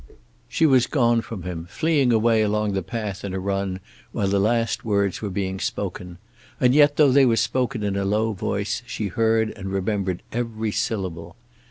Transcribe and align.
She 0.49 0.65
was 0.65 0.87
gone 0.87 1.21
from 1.21 1.43
him, 1.43 1.67
fleeing 1.69 2.11
away 2.11 2.41
along 2.41 2.73
the 2.73 2.81
path 2.81 3.23
in 3.23 3.35
a 3.35 3.39
run 3.39 3.79
while 4.11 4.27
the 4.29 4.39
last 4.39 4.83
words 4.83 5.21
were 5.21 5.29
being 5.29 5.59
spoken; 5.59 6.17
and 6.59 6.73
yet, 6.73 6.95
though 6.95 7.11
they 7.11 7.23
were 7.27 7.35
spoken 7.35 7.83
in 7.83 7.95
a 7.95 8.03
low 8.03 8.33
voice, 8.33 8.81
she 8.87 9.09
heard 9.09 9.51
and 9.51 9.71
remembered 9.71 10.23
every 10.31 10.71
syllable. 10.71 11.35